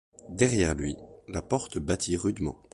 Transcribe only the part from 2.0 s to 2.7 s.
rudement.